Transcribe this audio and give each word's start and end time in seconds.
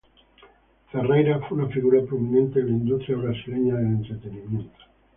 Ferreira 0.91 1.39
fue 1.47 1.59
una 1.59 1.67
figura 1.71 2.01
prominente 2.03 2.59
en 2.59 2.65
la 2.65 2.71
industria 2.71 3.17
brasileña 3.17 3.75
del 3.75 3.85
entretenimiento. 3.85 4.79